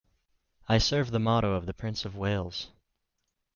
[0.67, 2.71] I serve the motto of the Prince of Wales.